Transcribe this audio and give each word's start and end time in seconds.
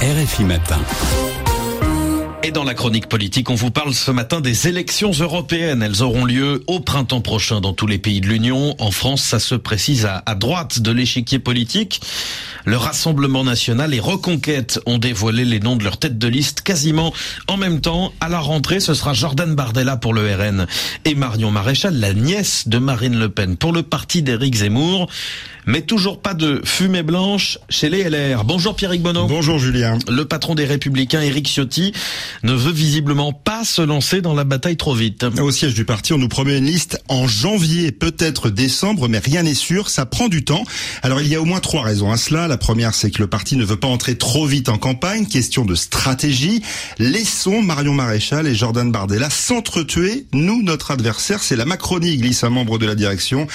RFI 0.00 0.44
Matin. 0.44 1.45
Et 2.46 2.52
dans 2.52 2.62
la 2.62 2.74
chronique 2.74 3.08
politique, 3.08 3.50
on 3.50 3.56
vous 3.56 3.72
parle 3.72 3.92
ce 3.92 4.12
matin 4.12 4.40
des 4.40 4.68
élections 4.68 5.10
européennes. 5.10 5.82
Elles 5.82 6.04
auront 6.04 6.24
lieu 6.24 6.62
au 6.68 6.78
printemps 6.78 7.20
prochain 7.20 7.60
dans 7.60 7.72
tous 7.72 7.88
les 7.88 7.98
pays 7.98 8.20
de 8.20 8.28
l'Union. 8.28 8.76
En 8.78 8.92
France, 8.92 9.22
ça 9.22 9.40
se 9.40 9.56
précise 9.56 10.06
à, 10.06 10.22
droite 10.36 10.78
de 10.78 10.92
l'échiquier 10.92 11.40
politique. 11.40 12.00
Le 12.64 12.76
Rassemblement 12.76 13.42
national 13.42 13.94
et 13.94 13.98
Reconquête 13.98 14.78
ont 14.86 14.98
dévoilé 14.98 15.44
les 15.44 15.58
noms 15.58 15.74
de 15.74 15.82
leurs 15.82 15.98
têtes 15.98 16.18
de 16.18 16.28
liste 16.28 16.60
quasiment 16.60 17.12
en 17.48 17.56
même 17.56 17.80
temps. 17.80 18.12
À 18.20 18.28
la 18.28 18.38
rentrée, 18.38 18.78
ce 18.78 18.94
sera 18.94 19.12
Jordan 19.12 19.52
Bardella 19.56 19.96
pour 19.96 20.14
le 20.14 20.32
RN 20.32 20.68
et 21.04 21.16
Marion 21.16 21.50
Maréchal, 21.50 21.98
la 21.98 22.14
nièce 22.14 22.68
de 22.68 22.78
Marine 22.78 23.18
Le 23.18 23.28
Pen, 23.28 23.56
pour 23.56 23.72
le 23.72 23.82
parti 23.82 24.22
d'Éric 24.22 24.54
Zemmour. 24.54 25.08
Mais 25.66 25.82
toujours 25.82 26.20
pas 26.20 26.34
de 26.34 26.62
fumée 26.64 27.02
blanche 27.02 27.58
chez 27.68 27.90
les 27.90 28.08
LR. 28.08 28.44
Bonjour 28.44 28.76
Pierrick 28.76 29.02
Bonneau. 29.02 29.26
Bonjour 29.26 29.58
Julien. 29.58 29.98
Le 30.08 30.24
patron 30.24 30.54
des 30.54 30.64
Républicains, 30.64 31.22
Éric 31.22 31.48
Ciotti, 31.48 31.92
ne 32.42 32.52
veut 32.52 32.72
visiblement 32.72 33.32
pas 33.32 33.64
se 33.64 33.82
lancer 33.82 34.20
dans 34.20 34.34
la 34.34 34.44
bataille 34.44 34.76
trop 34.76 34.94
vite. 34.94 35.24
Au 35.40 35.50
siège 35.50 35.74
du 35.74 35.84
parti, 35.84 36.12
on 36.12 36.18
nous 36.18 36.28
promet 36.28 36.58
une 36.58 36.66
liste 36.66 37.00
en 37.08 37.26
janvier, 37.26 37.92
peut-être 37.92 38.50
décembre, 38.50 39.08
mais 39.08 39.18
rien 39.18 39.42
n'est 39.42 39.54
sûr, 39.54 39.88
ça 39.88 40.06
prend 40.06 40.28
du 40.28 40.44
temps. 40.44 40.64
Alors 41.02 41.20
il 41.20 41.28
y 41.28 41.34
a 41.34 41.40
au 41.40 41.44
moins 41.44 41.60
trois 41.60 41.82
raisons 41.82 42.10
à 42.10 42.16
cela. 42.16 42.48
La 42.48 42.56
première, 42.56 42.94
c'est 42.94 43.10
que 43.10 43.22
le 43.22 43.28
parti 43.28 43.56
ne 43.56 43.64
veut 43.64 43.76
pas 43.76 43.88
entrer 43.88 44.16
trop 44.16 44.46
vite 44.46 44.68
en 44.68 44.78
campagne, 44.78 45.26
question 45.26 45.64
de 45.64 45.74
stratégie. 45.74 46.62
Laissons 46.98 47.62
Marion 47.62 47.94
Maréchal 47.94 48.46
et 48.46 48.54
Jordan 48.54 48.90
Bardella 48.90 49.30
s'entretuer. 49.30 50.26
Nous, 50.32 50.62
notre 50.62 50.90
adversaire, 50.90 51.42
c'est 51.42 51.56
la 51.56 51.64
Macronie, 51.64 52.16
glisse 52.16 52.44
un 52.44 52.50
membre 52.50 52.78
de 52.78 52.86
la 52.86 52.94
direction. 52.94 53.46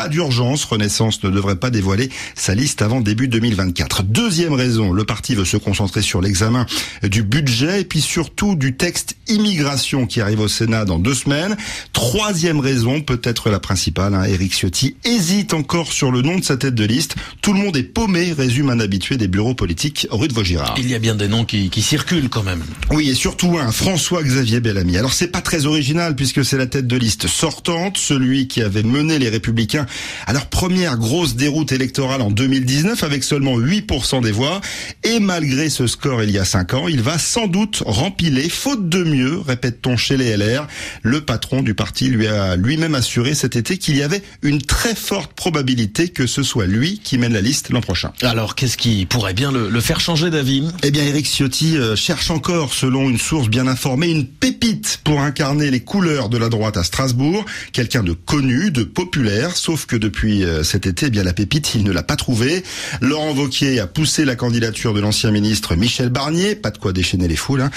Pas 0.00 0.08
d'urgence, 0.08 0.64
Renaissance 0.64 1.22
ne 1.24 1.28
devrait 1.28 1.56
pas 1.56 1.68
dévoiler 1.68 2.08
sa 2.34 2.54
liste 2.54 2.80
avant 2.80 3.02
début 3.02 3.28
2024. 3.28 4.02
Deuxième 4.02 4.54
raison, 4.54 4.94
le 4.94 5.04
parti 5.04 5.34
veut 5.34 5.44
se 5.44 5.58
concentrer 5.58 6.00
sur 6.00 6.22
l'examen 6.22 6.64
du 7.02 7.22
budget 7.22 7.82
et 7.82 7.84
puis 7.84 8.00
surtout 8.00 8.54
du 8.54 8.76
texte 8.76 9.18
immigration 9.28 10.06
qui 10.06 10.22
arrive 10.22 10.40
au 10.40 10.48
Sénat 10.48 10.86
dans 10.86 10.98
deux 10.98 11.12
semaines. 11.12 11.54
Troisième 11.92 12.60
raison, 12.60 13.02
peut-être 13.02 13.50
la 13.50 13.60
principale, 13.60 14.14
hein, 14.14 14.24
Eric 14.24 14.54
Ciotti 14.54 14.96
hésite 15.04 15.52
encore 15.52 15.92
sur 15.92 16.10
le 16.10 16.22
nom 16.22 16.38
de 16.38 16.44
sa 16.44 16.56
tête 16.56 16.74
de 16.74 16.84
liste. 16.84 17.16
Tout 17.42 17.52
le 17.52 17.58
monde 17.58 17.76
est 17.76 17.82
paumé, 17.82 18.32
résume 18.32 18.70
un 18.70 18.80
habitué 18.80 19.18
des 19.18 19.28
bureaux 19.28 19.54
politiques 19.54 20.08
rue 20.10 20.28
de 20.28 20.32
Vaugirard. 20.32 20.76
Il 20.78 20.88
y 20.88 20.94
a 20.94 20.98
bien 20.98 21.14
des 21.14 21.28
noms 21.28 21.44
qui, 21.44 21.68
qui 21.68 21.82
circulent 21.82 22.30
quand 22.30 22.42
même. 22.42 22.64
Oui, 22.90 23.10
et 23.10 23.14
surtout 23.14 23.58
un, 23.58 23.70
François-Xavier 23.70 24.60
Bellamy. 24.60 24.96
Alors 24.96 25.12
c'est 25.12 25.28
pas 25.30 25.42
très 25.42 25.66
original 25.66 26.16
puisque 26.16 26.42
c'est 26.42 26.56
la 26.56 26.66
tête 26.66 26.86
de 26.86 26.96
liste 26.96 27.26
sortante, 27.26 27.98
celui 27.98 28.48
qui 28.48 28.62
avait 28.62 28.82
mené 28.82 29.18
les 29.18 29.28
Républicains 29.28 29.84
leur 30.32 30.46
première 30.46 30.96
grosse 30.96 31.36
déroute 31.36 31.72
électorale 31.72 32.22
en 32.22 32.30
2019 32.30 33.02
avec 33.02 33.24
seulement 33.24 33.58
8% 33.58 34.22
des 34.22 34.32
voix. 34.32 34.60
Et 35.04 35.20
malgré 35.20 35.70
ce 35.70 35.86
score 35.86 36.22
il 36.22 36.30
y 36.30 36.38
a 36.38 36.44
5 36.44 36.74
ans, 36.74 36.88
il 36.88 37.02
va 37.02 37.18
sans 37.18 37.46
doute 37.46 37.82
rempiler, 37.84 38.48
faute 38.48 38.88
de 38.88 39.04
mieux, 39.04 39.38
répète-t-on 39.38 39.96
chez 39.96 40.16
les 40.16 40.36
LR. 40.36 40.66
Le 41.02 41.20
patron 41.20 41.62
du 41.62 41.74
parti 41.74 42.08
lui 42.08 42.26
a 42.26 42.56
lui-même 42.56 42.94
assuré 42.94 43.34
cet 43.34 43.56
été 43.56 43.78
qu'il 43.78 43.96
y 43.96 44.02
avait 44.02 44.22
une 44.42 44.62
très 44.62 44.94
forte 44.94 45.32
probabilité 45.32 46.08
que 46.08 46.26
ce 46.26 46.42
soit 46.42 46.66
lui 46.66 47.00
qui 47.02 47.18
mène 47.18 47.32
la 47.32 47.40
liste 47.40 47.70
l'an 47.70 47.80
prochain. 47.80 48.12
Alors 48.22 48.54
qu'est-ce 48.54 48.76
qui 48.76 49.06
pourrait 49.06 49.34
bien 49.34 49.52
le, 49.52 49.80
faire 49.80 50.00
changer 50.00 50.30
d'avis? 50.30 50.68
Eh 50.82 50.90
bien 50.90 51.04
Eric 51.04 51.26
Ciotti 51.26 51.76
euh, 51.76 51.96
cherche 51.96 52.30
encore, 52.30 52.74
selon 52.74 53.08
une 53.08 53.18
source 53.18 53.48
bien 53.48 53.66
informée, 53.66 54.10
une 54.10 54.26
pépite 54.26 55.00
pour 55.04 55.20
incarner 55.20 55.70
les 55.70 55.80
couleurs 55.80 56.28
de 56.28 56.38
la 56.38 56.48
droite 56.48 56.76
à 56.76 56.84
Strasbourg. 56.84 57.44
Quelqu'un 57.72 58.02
de 58.02 58.12
connu, 58.12 58.70
de 58.70 58.84
populaire, 58.84 59.56
sauf 59.56 59.79
que 59.86 59.96
depuis 59.96 60.44
euh, 60.44 60.62
cet 60.62 60.86
été, 60.86 61.06
eh 61.06 61.10
bien 61.10 61.22
la 61.22 61.32
pépite, 61.32 61.74
il 61.74 61.84
ne 61.84 61.92
l'a 61.92 62.02
pas 62.02 62.16
trouvé. 62.16 62.62
Laurent 63.00 63.32
Vauquier 63.32 63.80
a 63.80 63.86
poussé 63.86 64.24
la 64.24 64.36
candidature 64.36 64.94
de 64.94 65.00
l'ancien 65.00 65.30
ministre 65.30 65.74
Michel 65.76 66.08
Barnier, 66.08 66.54
pas 66.54 66.70
de 66.70 66.78
quoi 66.78 66.92
déchaîner 66.92 67.28
les 67.28 67.36
foules. 67.36 67.62
Hein. 67.62 67.70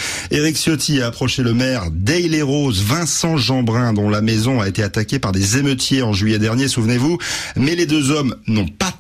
Ciotti 0.54 1.02
a 1.02 1.08
approché 1.08 1.44
le 1.44 1.54
maire 1.54 1.90
d'Aille 1.92 2.42
Rose, 2.42 2.84
Vincent 2.84 3.38
Jeanbrun, 3.38 3.94
dont 3.94 4.10
la 4.10 4.22
maison 4.22 4.62
a 4.62 4.68
été 4.68 4.84
attaquée 4.84 5.20
par 5.20 5.32
des 5.32 5.58
émeutiers 5.58 6.02
en 6.04 6.14
juillet 6.14 6.40
dernier, 6.40 6.68
souvenez-vous. 6.68 7.18
Mais 7.56 7.76
les 7.76 7.86
deux 7.86 8.12
hommes 8.12 8.36
n'ont 8.48 8.68
pas 8.68 8.93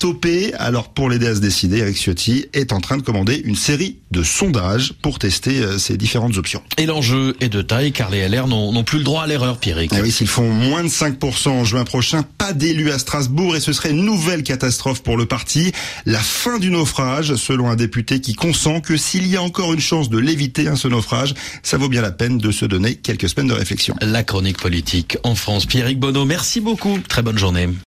Alors 0.59 0.89
pour 0.89 1.09
l'aider 1.09 1.27
à 1.27 1.35
se 1.35 1.39
décider, 1.39 1.77
Éric 1.77 1.97
Ciotti 1.97 2.45
est 2.53 2.73
en 2.73 2.81
train 2.81 2.97
de 2.97 3.01
commander 3.01 3.41
une 3.45 3.55
série 3.55 3.99
de 4.11 4.21
sondages 4.21 4.93
pour 5.01 5.17
tester 5.17 5.59
euh, 5.59 5.77
ces 5.77 5.95
différentes 5.95 6.37
options. 6.37 6.61
Et 6.77 6.85
l'enjeu 6.85 7.37
est 7.39 7.47
de 7.47 7.61
taille 7.61 7.93
car 7.93 8.09
les 8.09 8.27
LR 8.27 8.47
n'ont 8.47 8.83
plus 8.83 8.97
le 8.97 9.05
droit 9.05 9.23
à 9.23 9.27
l'erreur, 9.27 9.59
Pierrick. 9.59 9.91
Ah 9.93 10.01
oui, 10.01 10.11
s'ils 10.11 10.27
font 10.27 10.49
moins 10.49 10.83
de 10.83 10.89
5% 10.89 11.49
en 11.49 11.63
juin 11.63 11.85
prochain, 11.85 12.23
pas 12.37 12.51
d'élu 12.51 12.91
à 12.91 12.99
Strasbourg 12.99 13.55
et 13.55 13.61
ce 13.61 13.71
serait 13.71 13.91
une 13.91 14.03
nouvelle 14.03 14.43
catastrophe 14.43 15.03
pour 15.03 15.15
le 15.15 15.25
parti. 15.25 15.71
La 16.05 16.19
fin 16.19 16.59
du 16.59 16.69
naufrage, 16.69 17.35
selon 17.35 17.69
un 17.69 17.75
député 17.77 18.19
qui 18.19 18.33
consent 18.33 18.81
que 18.81 18.97
s'il 18.97 19.27
y 19.27 19.37
a 19.37 19.41
encore 19.41 19.73
une 19.73 19.79
chance 19.79 20.09
de 20.09 20.17
l'éviter, 20.17 20.67
hein, 20.67 20.75
ce 20.75 20.89
naufrage, 20.89 21.33
ça 21.63 21.77
vaut 21.77 21.89
bien 21.89 22.01
la 22.01 22.11
peine 22.11 22.39
de 22.39 22.51
se 22.51 22.65
donner 22.65 22.95
quelques 22.95 23.29
semaines 23.29 23.47
de 23.47 23.53
réflexion. 23.53 23.95
La 24.01 24.23
chronique 24.23 24.57
politique 24.57 25.17
en 25.23 25.35
France. 25.35 25.65
Pierrick 25.65 25.99
Bonneau, 25.99 26.25
merci 26.25 26.59
beaucoup. 26.59 26.99
Très 27.07 27.21
bonne 27.21 27.37
journée. 27.37 27.69